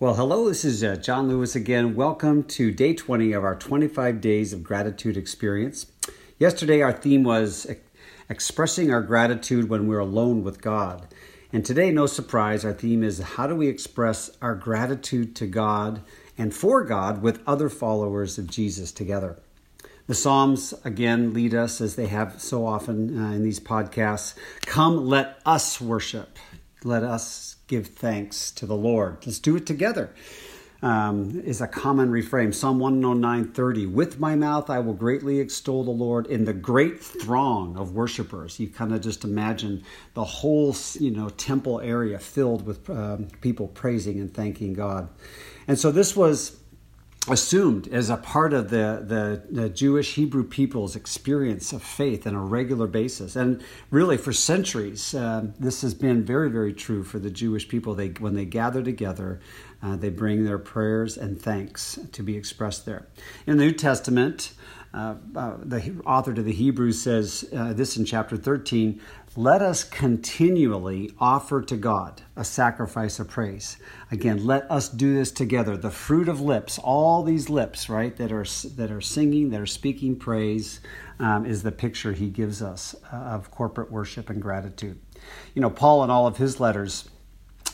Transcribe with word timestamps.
Well, 0.00 0.14
hello, 0.14 0.48
this 0.48 0.64
is 0.64 0.84
uh, 0.84 0.94
John 0.94 1.28
Lewis 1.28 1.56
again. 1.56 1.96
Welcome 1.96 2.44
to 2.44 2.70
day 2.70 2.94
20 2.94 3.32
of 3.32 3.42
our 3.42 3.56
25 3.56 4.20
days 4.20 4.52
of 4.52 4.62
gratitude 4.62 5.16
experience. 5.16 5.86
Yesterday, 6.38 6.82
our 6.82 6.92
theme 6.92 7.24
was 7.24 7.66
expressing 8.30 8.92
our 8.92 9.02
gratitude 9.02 9.68
when 9.68 9.88
we're 9.88 9.98
alone 9.98 10.44
with 10.44 10.62
God. 10.62 11.08
And 11.52 11.66
today, 11.66 11.90
no 11.90 12.06
surprise, 12.06 12.64
our 12.64 12.72
theme 12.72 13.02
is 13.02 13.18
how 13.18 13.48
do 13.48 13.56
we 13.56 13.66
express 13.66 14.30
our 14.40 14.54
gratitude 14.54 15.34
to 15.34 15.48
God 15.48 16.00
and 16.38 16.54
for 16.54 16.84
God 16.84 17.20
with 17.20 17.42
other 17.44 17.68
followers 17.68 18.38
of 18.38 18.46
Jesus 18.46 18.92
together. 18.92 19.40
The 20.06 20.14
Psalms, 20.14 20.74
again, 20.84 21.34
lead 21.34 21.54
us, 21.54 21.80
as 21.80 21.96
they 21.96 22.06
have 22.06 22.40
so 22.40 22.64
often 22.64 23.20
uh, 23.20 23.32
in 23.32 23.42
these 23.42 23.58
podcasts. 23.58 24.36
Come, 24.64 25.08
let 25.08 25.40
us 25.44 25.80
worship. 25.80 26.38
Let 26.84 27.02
us 27.02 27.56
give 27.66 27.88
thanks 27.88 28.50
to 28.52 28.66
the 28.66 28.76
Lord. 28.76 29.18
Let's 29.26 29.38
do 29.38 29.56
it 29.56 29.66
together. 29.66 30.10
Um, 30.80 31.40
is 31.44 31.60
a 31.60 31.66
common 31.66 32.08
refrain. 32.12 32.52
Psalm 32.52 32.78
109:30. 32.78 33.90
With 33.90 34.20
my 34.20 34.36
mouth 34.36 34.70
I 34.70 34.78
will 34.78 34.94
greatly 34.94 35.40
extol 35.40 35.82
the 35.82 35.90
Lord 35.90 36.28
in 36.28 36.44
the 36.44 36.52
great 36.52 37.02
throng 37.02 37.76
of 37.76 37.96
worshipers. 37.96 38.60
You 38.60 38.68
kind 38.68 38.94
of 38.94 39.00
just 39.00 39.24
imagine 39.24 39.82
the 40.14 40.22
whole, 40.22 40.76
you 41.00 41.10
know, 41.10 41.30
temple 41.30 41.80
area 41.80 42.20
filled 42.20 42.64
with 42.64 42.88
um, 42.90 43.26
people 43.40 43.66
praising 43.66 44.20
and 44.20 44.32
thanking 44.32 44.72
God. 44.72 45.08
And 45.66 45.76
so 45.76 45.90
this 45.90 46.14
was 46.14 46.60
assumed 47.30 47.88
as 47.88 48.10
a 48.10 48.16
part 48.16 48.52
of 48.52 48.70
the, 48.70 49.02
the, 49.04 49.42
the, 49.62 49.68
Jewish 49.68 50.14
Hebrew 50.14 50.44
people's 50.44 50.96
experience 50.96 51.72
of 51.72 51.82
faith 51.82 52.26
on 52.26 52.34
a 52.34 52.40
regular 52.40 52.86
basis. 52.86 53.36
And 53.36 53.62
really, 53.90 54.16
for 54.16 54.32
centuries, 54.32 55.14
uh, 55.14 55.46
this 55.58 55.82
has 55.82 55.94
been 55.94 56.24
very, 56.24 56.50
very 56.50 56.72
true 56.72 57.04
for 57.04 57.18
the 57.18 57.30
Jewish 57.30 57.68
people. 57.68 57.94
They, 57.94 58.08
when 58.08 58.34
they 58.34 58.44
gather 58.44 58.82
together, 58.82 59.40
uh, 59.82 59.96
they 59.96 60.10
bring 60.10 60.44
their 60.44 60.58
prayers 60.58 61.16
and 61.16 61.40
thanks 61.40 61.98
to 62.12 62.22
be 62.22 62.36
expressed 62.36 62.86
there. 62.86 63.06
In 63.46 63.58
the 63.58 63.64
New 63.64 63.72
Testament, 63.72 64.52
uh, 64.94 65.14
uh 65.36 65.56
the 65.62 66.00
author 66.06 66.32
to 66.32 66.42
the 66.42 66.52
Hebrews 66.52 67.00
says 67.00 67.48
uh, 67.54 67.72
this 67.72 67.96
in 67.96 68.04
chapter 68.04 68.36
13 68.36 69.00
let 69.38 69.62
us 69.62 69.84
continually 69.84 71.12
offer 71.20 71.62
to 71.62 71.76
God 71.76 72.22
a 72.34 72.44
sacrifice 72.44 73.20
of 73.20 73.28
praise. 73.28 73.76
Again, 74.10 74.44
let 74.44 74.68
us 74.68 74.88
do 74.88 75.14
this 75.14 75.30
together. 75.30 75.76
The 75.76 75.92
fruit 75.92 76.28
of 76.28 76.40
lips, 76.40 76.76
all 76.76 77.22
these 77.22 77.48
lips, 77.48 77.88
right, 77.88 78.16
that 78.16 78.32
are 78.32 78.46
that 78.74 78.90
are 78.90 79.00
singing, 79.00 79.50
that 79.50 79.60
are 79.60 79.66
speaking 79.66 80.16
praise, 80.16 80.80
um, 81.20 81.46
is 81.46 81.62
the 81.62 81.70
picture 81.70 82.12
he 82.12 82.30
gives 82.30 82.62
us 82.62 82.96
uh, 83.12 83.16
of 83.16 83.48
corporate 83.52 83.92
worship 83.92 84.28
and 84.28 84.42
gratitude. 84.42 84.98
You 85.54 85.62
know, 85.62 85.70
Paul 85.70 86.02
in 86.02 86.10
all 86.10 86.26
of 86.26 86.38
his 86.38 86.58
letters, 86.58 87.08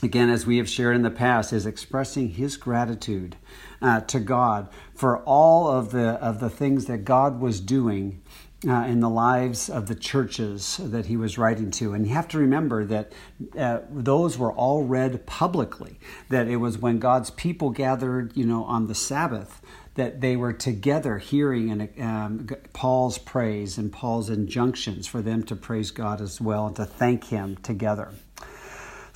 again, 0.05 0.31
as 0.31 0.47
we 0.47 0.59
have 0.59 0.69
shared 0.69 0.97
in 0.97 1.03
the 1.03 1.11
past, 1.11 1.53
is 1.53 1.67
expressing 1.67 2.31
his 2.31 2.57
gratitude 2.57 3.37
uh, 3.83 4.01
to 4.03 4.21
God 4.21 4.69
for 4.95 5.19
all 5.25 5.69
of 5.69 5.91
the 5.91 6.11
of 6.23 6.41
the 6.41 6.51
things 6.51 6.87
that 6.87 6.99
God 6.99 7.41
was 7.41 7.61
doing 7.61 8.23
uh, 8.67 8.85
in 8.87 9.01
the 9.01 9.11
lives 9.11 9.69
of 9.69 9.87
the 9.87 9.95
churches 9.95 10.79
that 10.83 11.07
he 11.07 11.17
was 11.17 11.37
writing 11.37 11.71
to. 11.73 11.93
And 11.93 12.07
you 12.07 12.15
have 12.15 12.29
to 12.29 12.39
remember 12.39 12.85
that 12.87 13.13
uh, 13.59 13.81
those 13.91 14.39
were 14.39 14.53
all 14.53 14.85
read 14.85 15.27
publicly, 15.27 15.99
that 16.29 16.49
it 16.49 16.57
was 16.57 16.79
when 16.79 16.99
God's 16.99 17.31
people 17.31 17.71
gathered, 17.71 18.37
you 18.37 18.47
know, 18.47 18.65
on 18.65 18.87
the 18.87 18.95
Sabbath 18.95 19.61
that 19.95 20.21
they 20.21 20.37
were 20.37 20.53
together 20.53 21.19
hearing 21.19 21.71
and, 21.71 22.01
um, 22.01 22.49
Paul's 22.73 23.19
praise 23.19 23.79
and 23.79 23.93
Paul's 23.93 24.29
injunctions 24.29 25.07
for 25.07 25.23
them 25.23 25.45
to 25.45 25.55
praise 25.55 25.91
God 25.93 26.21
as 26.21 26.41
well 26.41 26.67
and 26.67 26.77
to 26.77 26.85
thank 26.85 27.25
him 27.25 27.57
together. 27.59 28.11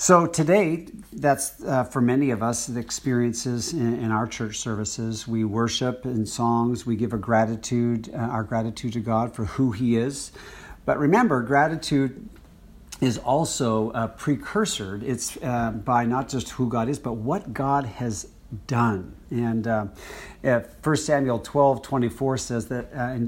So 0.00 0.28
today, 0.28 0.86
that's 1.12 1.60
uh, 1.64 1.82
for 1.82 2.00
many 2.00 2.30
of 2.30 2.41
us 2.41 2.68
the 2.68 2.78
experiences 2.78 3.72
in, 3.72 3.98
in, 3.98 4.12
our 4.12 4.28
church 4.28 4.58
services. 4.58 5.27
We 5.27 5.42
worship 5.42 6.06
in 6.06 6.24
songs. 6.24 6.86
We 6.86 6.94
give 6.94 7.12
a 7.12 7.18
gratitude, 7.18 8.08
uh, 8.14 8.18
our 8.18 8.44
gratitude 8.44 8.92
to 8.92 9.00
God 9.00 9.34
for 9.34 9.46
who 9.46 9.73
He 9.73 9.96
is. 9.96 10.30
But 10.84 11.00
remember, 11.00 11.42
gratitude 11.42 12.28
is 13.00 13.18
also 13.18 13.90
a 13.90 14.06
precursor. 14.06 15.00
It's 15.05 15.36
uh, 15.42 15.73
by 15.73 16.05
not 16.05 16.28
just 16.28 16.50
who 16.50 16.68
God 16.68 16.89
is, 16.89 17.00
but 17.00 17.14
what 17.14 17.52
God 17.52 17.84
has 17.84 18.28
done. 18.68 19.17
And 19.33 19.67
uh, 19.67 19.86
1 20.84 20.96
Samuel 20.96 21.40
12 21.40 21.83
24 21.83 22.39
says 22.39 22.68
that, 22.68 22.89
uh, 22.94 23.18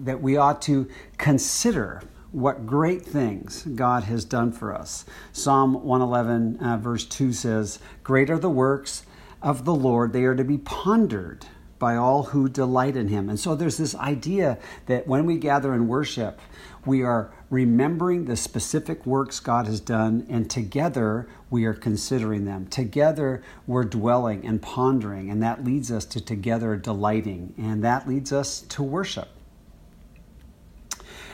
that 0.00 0.20
we 0.20 0.36
ought 0.36 0.60
to 0.62 0.90
consider 1.16 2.02
what 2.32 2.66
great 2.66 3.02
things 3.02 3.62
God 3.62 4.04
has 4.04 4.24
done 4.24 4.52
for 4.52 4.74
us. 4.74 5.04
Psalm 5.32 5.74
111, 5.84 6.58
uh, 6.58 6.76
verse 6.76 7.04
2 7.04 7.32
says, 7.32 7.78
Great 8.02 8.30
are 8.30 8.38
the 8.38 8.50
works 8.50 9.04
of 9.42 9.64
the 9.64 9.74
Lord, 9.74 10.12
they 10.12 10.24
are 10.24 10.34
to 10.34 10.44
be 10.44 10.58
pondered 10.58 11.46
by 11.78 11.94
all 11.94 12.24
who 12.24 12.48
delight 12.48 12.96
in 12.96 13.08
him. 13.08 13.28
And 13.28 13.38
so 13.38 13.54
there's 13.54 13.76
this 13.76 13.94
idea 13.94 14.58
that 14.86 15.06
when 15.06 15.26
we 15.26 15.38
gather 15.38 15.72
and 15.72 15.88
worship, 15.88 16.40
we 16.84 17.02
are 17.02 17.32
remembering 17.50 18.24
the 18.24 18.36
specific 18.36 19.06
works 19.06 19.40
God 19.40 19.66
has 19.66 19.80
done, 19.80 20.26
and 20.28 20.50
together 20.50 21.28
we 21.50 21.64
are 21.64 21.74
considering 21.74 22.44
them. 22.44 22.66
Together 22.66 23.42
we're 23.66 23.84
dwelling 23.84 24.44
and 24.44 24.60
pondering, 24.60 25.30
and 25.30 25.42
that 25.42 25.64
leads 25.64 25.92
us 25.92 26.04
to 26.06 26.20
together 26.20 26.76
delighting, 26.76 27.54
and 27.56 27.84
that 27.84 28.08
leads 28.08 28.32
us 28.32 28.62
to 28.62 28.82
worship. 28.82 29.28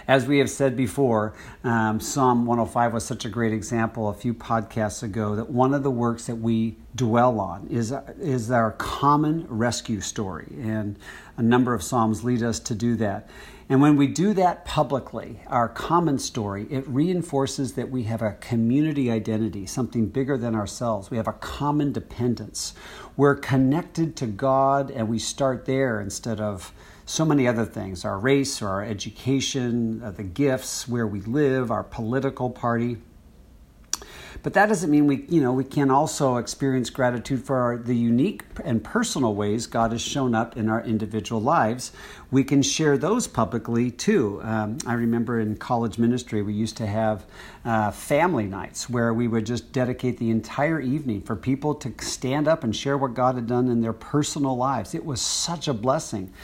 As 0.06 0.26
we 0.26 0.38
have 0.38 0.50
said 0.50 0.76
before, 0.76 1.32
um, 1.62 1.98
Psalm 1.98 2.44
105 2.44 2.92
was 2.92 3.04
such 3.04 3.24
a 3.24 3.30
great 3.30 3.54
example 3.54 4.10
a 4.10 4.14
few 4.14 4.34
podcasts 4.34 5.02
ago 5.02 5.34
that 5.36 5.48
one 5.48 5.72
of 5.72 5.82
the 5.82 5.90
works 5.90 6.26
that 6.26 6.36
we 6.36 6.76
dwell 6.94 7.40
on 7.40 7.66
is, 7.68 7.94
is 8.20 8.50
our 8.50 8.72
common 8.72 9.46
rescue 9.48 10.02
story. 10.02 10.52
And 10.60 10.98
a 11.38 11.42
number 11.42 11.72
of 11.72 11.82
Psalms 11.82 12.22
lead 12.22 12.42
us 12.42 12.60
to 12.60 12.74
do 12.74 12.96
that. 12.96 13.30
And 13.70 13.80
when 13.80 13.96
we 13.96 14.06
do 14.06 14.34
that 14.34 14.66
publicly, 14.66 15.40
our 15.46 15.70
common 15.70 16.18
story, 16.18 16.66
it 16.68 16.86
reinforces 16.86 17.72
that 17.72 17.90
we 17.90 18.02
have 18.02 18.20
a 18.20 18.32
community 18.32 19.10
identity, 19.10 19.64
something 19.64 20.08
bigger 20.08 20.36
than 20.36 20.54
ourselves. 20.54 21.10
We 21.10 21.16
have 21.16 21.28
a 21.28 21.32
common 21.32 21.92
dependence. 21.92 22.74
We're 23.16 23.36
connected 23.36 24.16
to 24.16 24.26
God, 24.26 24.90
and 24.90 25.08
we 25.08 25.18
start 25.18 25.64
there 25.64 25.98
instead 25.98 26.40
of 26.40 26.74
so 27.06 27.24
many 27.24 27.46
other 27.46 27.64
things 27.64 28.04
our 28.04 28.18
race 28.18 28.62
or 28.62 28.68
our 28.68 28.84
education, 28.84 30.02
uh, 30.02 30.10
the 30.10 30.22
gifts, 30.22 30.88
where 30.88 31.06
we 31.06 31.20
live, 31.22 31.70
our 31.70 31.84
political 31.84 32.50
party. 32.50 32.98
But 34.42 34.52
that 34.54 34.66
doesn't 34.66 34.90
mean 34.90 35.06
we, 35.06 35.24
you 35.30 35.40
know, 35.40 35.54
we 35.54 35.64
can 35.64 35.90
also 35.90 36.36
experience 36.36 36.90
gratitude 36.90 37.42
for 37.42 37.56
our, 37.56 37.78
the 37.78 37.96
unique 37.96 38.44
and 38.62 38.84
personal 38.84 39.34
ways 39.34 39.66
God 39.66 39.92
has 39.92 40.02
shown 40.02 40.34
up 40.34 40.58
in 40.58 40.68
our 40.68 40.82
individual 40.84 41.40
lives. 41.40 41.92
We 42.30 42.44
can 42.44 42.60
share 42.60 42.98
those 42.98 43.26
publicly 43.26 43.90
too. 43.90 44.42
Um, 44.42 44.76
I 44.86 44.94
remember 44.94 45.40
in 45.40 45.56
college 45.56 45.96
ministry, 45.96 46.42
we 46.42 46.52
used 46.52 46.76
to 46.76 46.86
have 46.86 47.24
uh, 47.64 47.90
family 47.90 48.44
nights 48.44 48.90
where 48.90 49.14
we 49.14 49.28
would 49.28 49.46
just 49.46 49.72
dedicate 49.72 50.18
the 50.18 50.28
entire 50.28 50.78
evening 50.78 51.22
for 51.22 51.36
people 51.36 51.74
to 51.76 51.94
stand 52.04 52.46
up 52.46 52.64
and 52.64 52.76
share 52.76 52.98
what 52.98 53.14
God 53.14 53.36
had 53.36 53.46
done 53.46 53.68
in 53.68 53.80
their 53.80 53.94
personal 53.94 54.58
lives. 54.58 54.94
It 54.94 55.06
was 55.06 55.22
such 55.22 55.68
a 55.68 55.72
blessing. 55.72 56.34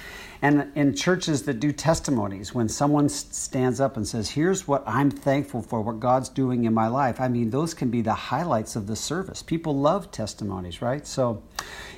And 0.42 0.72
in 0.74 0.94
churches 0.94 1.42
that 1.42 1.60
do 1.60 1.70
testimonies, 1.70 2.54
when 2.54 2.68
someone 2.68 3.08
stands 3.08 3.80
up 3.80 3.96
and 3.96 4.08
says, 4.08 4.30
Here's 4.30 4.66
what 4.66 4.82
I'm 4.86 5.10
thankful 5.10 5.62
for, 5.62 5.82
what 5.82 6.00
God's 6.00 6.28
doing 6.28 6.64
in 6.64 6.72
my 6.72 6.88
life, 6.88 7.20
I 7.20 7.28
mean, 7.28 7.50
those 7.50 7.74
can 7.74 7.90
be 7.90 8.00
the 8.00 8.14
highlights 8.14 8.74
of 8.74 8.86
the 8.86 8.96
service. 8.96 9.42
People 9.42 9.76
love 9.76 10.10
testimonies, 10.10 10.80
right? 10.80 11.06
So 11.06 11.42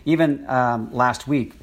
even 0.04 0.48
um, 0.48 0.92
last 0.92 1.28
week, 1.28 1.54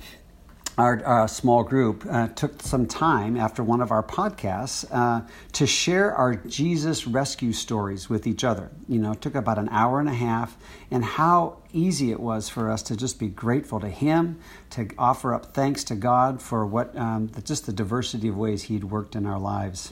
our, 0.80 1.06
our, 1.06 1.28
small 1.28 1.64
group 1.64 2.06
uh, 2.10 2.30
took 2.30 2.62
some 2.62 2.86
time 2.86 3.36
after 3.36 3.62
one 3.62 3.82
of 3.82 3.92
our 3.92 4.02
podcasts 4.02 4.86
uh, 4.92 5.28
to 5.52 5.68
share 5.68 6.16
our 6.16 6.36
Jesus 6.36 7.06
rescue 7.06 7.52
stories 7.52 8.10
with 8.10 8.26
each 8.26 8.46
other. 8.46 8.72
You 8.88 9.00
know, 9.00 9.12
it 9.12 9.22
took 9.22 9.36
about 9.36 9.58
an 9.58 9.68
hour 9.70 10.00
and 10.00 10.08
a 10.08 10.14
half, 10.14 10.58
and 10.90 11.04
how 11.04 11.58
easy 11.74 12.12
it 12.12 12.20
was 12.20 12.48
for 12.48 12.72
us 12.72 12.82
to 12.84 12.96
just 12.96 13.20
be 13.20 13.28
grateful 13.28 13.82
to 13.82 13.90
Him, 13.90 14.40
to 14.70 14.88
offer 14.98 15.34
up 15.34 15.54
thanks 15.54 15.84
to 15.86 15.96
God 15.96 16.42
for 16.42 16.66
what 16.66 16.96
um, 16.98 17.28
the, 17.28 17.42
just 17.42 17.66
the 17.66 17.74
diversity 17.74 18.30
of 18.30 18.38
ways 18.38 18.64
He'd 18.64 18.86
worked 18.86 19.18
in 19.18 19.26
our 19.26 19.40
lives. 19.40 19.92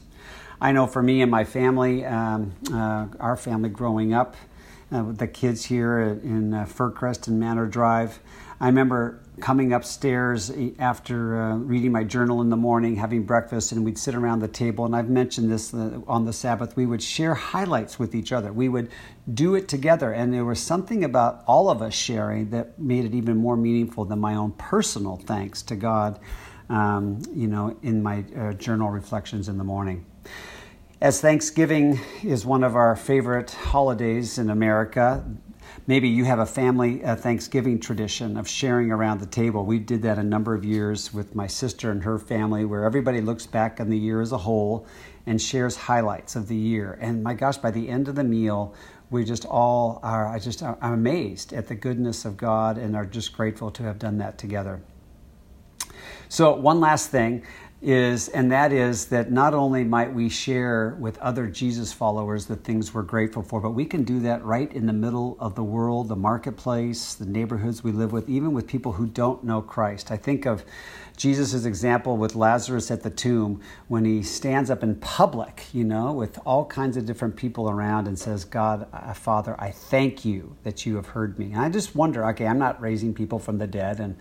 I 0.62 0.72
know 0.72 0.88
for 0.88 1.04
me 1.04 1.22
and 1.22 1.30
my 1.30 1.44
family, 1.44 2.06
um, 2.06 2.54
uh, 2.72 3.08
our 3.20 3.36
family 3.36 3.70
growing 3.70 4.14
up, 4.14 4.36
uh, 4.90 5.12
the 5.12 5.28
kids 5.28 5.66
here 5.66 6.00
in 6.00 6.54
uh, 6.54 6.64
Fircrest 6.64 7.28
and 7.28 7.40
Manor 7.40 7.66
Drive, 7.66 8.20
I 8.60 8.68
remember 8.68 9.22
coming 9.40 9.74
upstairs 9.74 10.52
after 10.80 11.40
uh, 11.40 11.56
reading 11.58 11.92
my 11.92 12.04
journal 12.04 12.42
in 12.42 12.50
the 12.50 12.58
morning, 12.58 12.96
having 12.96 13.24
breakfast, 13.24 13.72
and 13.72 13.86
we'd 13.86 13.98
sit 13.98 14.16
around 14.16 14.40
the 14.40 14.48
table. 14.48 14.86
And 14.86 14.96
I've 14.96 15.10
mentioned 15.10 15.52
this 15.52 15.74
uh, 15.74 16.00
on 16.08 16.26
the 16.26 16.34
Sabbath. 16.34 16.76
We 16.76 16.86
would 16.86 17.04
share 17.04 17.36
highlights 17.36 18.00
with 18.00 18.16
each 18.16 18.32
other. 18.32 18.52
We 18.52 18.68
would 18.70 18.90
do 19.34 19.56
it 19.56 19.68
together. 19.68 20.12
And 20.12 20.34
there 20.34 20.46
was 20.46 20.60
something 20.60 21.04
about 21.04 21.44
all 21.46 21.70
of 21.70 21.82
us 21.82 21.94
sharing 21.94 22.50
that 22.50 22.80
made 22.80 23.06
it 23.06 23.14
even 23.14 23.38
more 23.38 23.56
meaningful 23.56 24.06
than 24.06 24.20
my 24.20 24.36
own 24.36 24.54
personal 24.54 25.18
thanks 25.18 25.62
to 25.64 25.76
God, 25.76 26.20
um, 26.70 27.22
you 27.34 27.48
know, 27.48 27.78
in 27.84 28.02
my 28.02 28.26
uh, 28.36 28.54
journal 28.54 28.90
reflections 28.90 29.50
in 29.50 29.58
the 29.58 29.64
morning. 29.64 30.06
As 31.00 31.22
Thanksgiving 31.22 32.00
is 32.24 32.44
one 32.44 32.64
of 32.64 32.76
our 32.76 32.96
favorite 32.96 33.52
holidays 33.52 34.40
in 34.40 34.50
America, 34.50 35.24
Maybe 35.86 36.10
you 36.10 36.26
have 36.26 36.40
a 36.40 36.46
family 36.46 37.04
uh, 37.04 37.16
Thanksgiving 37.16 37.80
tradition 37.80 38.38
of 38.38 38.48
sharing 38.48 38.92
around 38.92 39.20
the 39.20 39.26
table. 39.26 39.66
We 39.66 39.80
did 39.80 40.02
that 40.02 40.18
a 40.18 40.24
number 40.24 40.54
of 40.54 40.66
years 40.66 41.14
with 41.14 41.36
my 41.36 41.48
sister 41.48 41.92
and 41.92 42.04
her 42.04 42.20
family, 42.20 42.66
where 42.66 42.84
everybody 42.84 43.22
looks 43.22 43.46
back 43.46 43.80
on 43.80 43.90
the 43.90 43.98
year 43.98 44.22
as 44.22 44.32
a 44.32 44.38
whole 44.38 44.86
and 45.26 45.42
shares 45.42 45.76
highlights 45.76 46.36
of 46.36 46.48
the 46.48 46.56
year. 46.56 46.98
And 47.02 47.24
my 47.24 47.34
gosh, 47.34 47.58
by 47.58 47.72
the 47.72 47.90
end 47.90 48.08
of 48.08 48.16
the 48.16 48.24
meal, 48.24 48.74
we 49.10 49.24
just 49.24 49.46
all 49.46 50.00
are, 50.04 50.28
I 50.28 50.40
just, 50.40 50.62
I'm 50.64 50.78
amazed 50.82 51.54
at 51.54 51.68
the 51.68 51.76
goodness 51.76 52.26
of 52.26 52.38
God 52.38 52.78
and 52.78 52.96
are 52.96 53.06
just 53.06 53.34
grateful 53.34 53.72
to 53.72 53.84
have 53.84 54.00
done 54.00 54.18
that 54.18 54.38
together. 54.38 54.82
So, 56.30 56.54
one 56.54 56.82
last 56.82 57.10
thing 57.10 57.44
is, 57.80 58.28
and 58.30 58.52
that 58.52 58.74
is 58.74 59.06
that 59.06 59.32
not 59.32 59.54
only 59.54 59.84
might 59.84 60.12
we 60.12 60.30
share 60.30 60.98
with 61.00 61.18
other 61.20 61.46
Jesus 61.46 61.94
followers 61.94 62.48
the 62.48 62.56
things 62.56 62.92
we're 62.92 63.04
grateful 63.04 63.44
for, 63.44 63.62
but 63.62 63.72
we 63.72 63.86
can 63.86 64.04
do 64.04 64.20
that 64.22 64.44
right 64.44 64.72
in 64.74 64.88
the 64.88 64.94
middle 64.94 65.38
of 65.40 65.54
the 65.54 65.64
world, 65.64 66.08
the 66.08 66.16
marketplace, 66.16 67.14
the 67.14 67.26
neighborhoods 67.26 67.84
we 67.84 67.92
live 67.92 68.12
with, 68.12 68.28
even 68.28 68.52
with 68.54 68.66
people 68.66 68.94
who 68.94 69.06
don't 69.06 69.44
know 69.44 69.62
Christ. 69.62 70.10
I 70.10 70.18
think 70.18 70.48
of 70.48 70.66
Jesus' 71.18 71.66
example 71.66 72.18
with 72.18 72.36
Lazarus 72.36 72.90
at 72.90 73.04
the 73.04 73.10
tomb 73.12 73.62
when 73.88 74.06
he 74.06 74.24
stands 74.24 74.72
up 74.72 74.82
in 74.82 74.96
public, 74.96 75.66
you 75.72 75.84
know, 75.84 76.14
with 76.14 76.40
all 76.46 76.66
kinds 76.66 76.98
of 76.98 77.06
different 77.06 77.36
people 77.36 77.70
around 77.70 78.08
and 78.08 78.18
says, 78.18 78.44
God, 78.44 78.88
uh, 78.92 79.14
Father, 79.14 79.56
I 79.60 79.70
thank 79.70 80.26
you 80.26 80.56
that 80.64 80.86
you 80.86 80.96
have 80.96 81.08
heard 81.08 81.38
me. 81.38 81.52
And 81.52 81.62
I 81.62 81.70
just 81.70 81.96
wonder, 81.96 82.26
okay, 82.30 82.48
I'm 82.48 82.60
not 82.60 82.82
raising 82.82 83.14
people 83.14 83.38
from 83.38 83.60
the 83.60 83.68
dead 83.68 84.00
and 84.00 84.18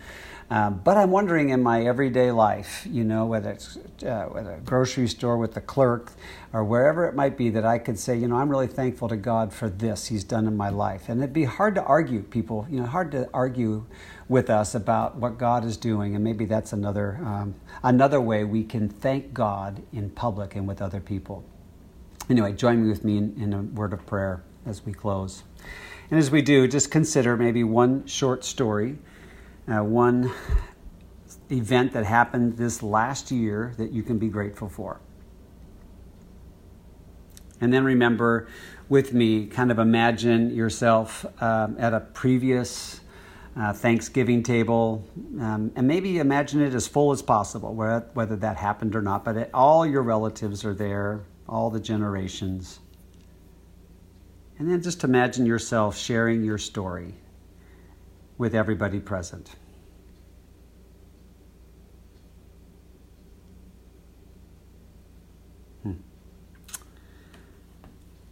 um, 0.49 0.81
but 0.85 0.97
I'm 0.97 1.11
wondering 1.11 1.49
in 1.49 1.63
my 1.63 1.83
everyday 1.85 2.31
life, 2.31 2.87
you 2.89 3.03
know, 3.03 3.27
whether 3.27 3.46
it's 3.47 3.79
uh, 4.03 4.29
at 4.37 4.47
a 4.47 4.61
grocery 4.65 5.09
store 5.09 5.37
with 5.39 5.55
the 5.55 5.61
clerk 5.61 6.13
or 6.53 6.65
wherever 6.65 7.07
it 7.07 7.15
might 7.15 7.37
be, 7.37 7.51
that 7.51 7.65
I 7.65 7.79
could 7.79 7.99
say, 7.99 8.17
you 8.17 8.29
know, 8.29 8.37
I'm 8.37 8.49
really 8.49 8.67
thankful 8.67 9.09
to 9.09 9.17
God 9.17 9.53
for 9.53 9.69
this 9.69 10.07
He's 10.07 10.25
done 10.25 10.47
in 10.47 10.57
my 10.57 10.69
life. 10.69 11.09
And 11.09 11.21
it'd 11.21 11.33
be 11.33 11.45
hard 11.45 11.75
to 11.77 11.83
argue, 11.83 12.23
people, 12.23 12.67
you 12.71 12.81
know, 12.81 12.87
hard 12.87 13.13
to 13.13 13.29
argue 13.33 13.87
with 14.29 14.51
us 14.51 14.75
about 14.75 15.17
what 15.17 15.39
God 15.39 15.65
is 15.65 15.77
doing. 15.77 16.15
And 16.15 16.23
maybe 16.23 16.45
that's 16.45 16.73
another, 16.73 17.19
um, 17.23 17.55
another 17.83 18.21
way 18.21 18.45
we 18.45 18.65
can 18.65 18.89
thank 18.89 19.33
God 19.33 19.83
in 19.93 20.11
public 20.11 20.57
and 20.57 20.67
with 20.67 20.83
other 20.83 21.01
people. 21.01 21.45
Anyway, 22.29 22.53
join 22.53 22.83
me 22.83 22.89
with 22.89 23.05
me 23.05 23.19
in, 23.19 23.35
in 23.41 23.53
a 23.53 23.63
word 23.63 23.93
of 23.93 24.05
prayer 24.07 24.43
as 24.67 24.85
we 24.85 24.93
close. 24.93 25.45
And 26.11 26.19
as 26.19 26.31
we 26.31 26.43
do, 26.43 26.67
just 26.69 26.91
consider 26.91 27.37
maybe 27.37 27.65
one 27.65 28.07
short 28.07 28.45
story 28.45 28.99
uh, 29.69 29.83
one 29.83 30.33
event 31.51 31.93
that 31.93 32.05
happened 32.05 32.57
this 32.57 32.83
last 32.83 33.31
year 33.31 33.73
that 33.77 33.93
you 33.93 34.03
can 34.03 34.19
be 34.19 34.29
grateful 34.29 34.69
for. 34.69 35.01
And 37.61 37.73
then 37.73 37.85
remember 37.85 38.49
with 38.89 39.13
me, 39.15 39.47
kind 39.47 39.71
of 39.71 39.79
imagine 39.79 40.55
yourself 40.55 41.25
um, 41.43 41.77
at 41.79 41.95
a 41.95 42.01
previous 42.01 43.01
uh, 43.59 43.73
Thanksgiving 43.73 44.43
table, 44.43 45.03
um, 45.41 45.73
and 45.75 45.89
maybe 45.89 46.19
imagine 46.19 46.61
it 46.61 46.75
as 46.75 46.87
full 46.87 47.11
as 47.11 47.23
possible, 47.23 47.75
whether 47.75 48.37
that 48.37 48.57
happened 48.59 48.95
or 48.95 49.01
not. 49.01 49.25
But 49.25 49.37
it, 49.37 49.51
all 49.55 49.87
your 49.87 50.03
relatives 50.03 50.65
are 50.65 50.75
there, 50.75 51.25
all 51.49 51.71
the 51.71 51.81
generations. 51.81 52.81
And 54.59 54.71
then 54.71 54.83
just 54.83 55.05
imagine 55.05 55.47
yourself 55.47 55.97
sharing 55.97 56.45
your 56.45 56.59
story 56.59 57.15
with 58.37 58.55
everybody 58.55 59.01
present. 59.01 59.55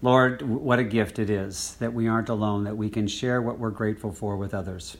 Lord, 0.05 0.43
what 0.43 0.79
a 0.79 0.85
gift 0.85 1.19
it 1.19 1.31
is 1.31 1.77
that 1.77 1.95
we 1.95 2.09
aren't 2.09 2.29
alone, 2.29 2.65
that 2.65 2.77
we 2.77 2.91
can 2.91 3.07
share 3.07 3.41
what 3.41 3.59
we're 3.59 3.71
grateful 3.71 4.13
for 4.13 4.37
with 4.37 4.53
others. 4.53 4.99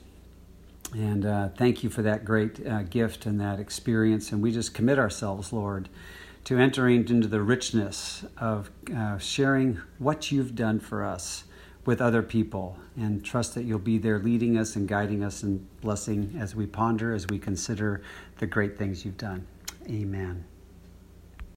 And 0.95 1.27
uh, 1.27 1.51
thank 1.51 1.85
you 1.85 1.91
for 1.91 2.01
that 2.01 2.25
great 2.25 2.67
uh, 2.67 2.85
gift 2.85 3.27
and 3.27 3.39
that 3.39 3.61
experience. 3.61 4.33
And 4.33 4.41
we 4.41 4.51
just 4.51 4.73
commit 4.73 4.99
ourselves, 4.99 5.53
Lord, 5.53 5.91
to 6.45 6.57
entering 6.57 7.07
into 7.07 7.29
the 7.29 7.43
richness 7.43 8.25
of 8.39 8.71
uh, 8.97 9.19
sharing 9.19 9.79
what 9.99 10.33
you've 10.33 10.55
done 10.55 10.81
for 10.81 11.05
us 11.05 11.45
with 11.85 12.01
other 12.01 12.23
people 12.23 12.79
and 12.97 13.23
trust 13.23 13.55
that 13.57 13.65
you'll 13.65 13.79
be 13.79 13.99
there 13.99 14.19
leading 14.19 14.57
us 14.57 14.75
and 14.75 14.89
guiding 14.89 15.23
us 15.23 15.43
and 15.43 15.69
blessing 15.83 16.35
as 16.41 16.57
we 16.57 16.65
ponder, 16.65 17.13
as 17.13 17.27
we 17.27 17.39
consider 17.39 18.01
the 18.39 18.47
great 18.47 18.79
things 18.79 19.05
you've 19.05 19.19
done. 19.19 19.47
Amen. 19.87 20.47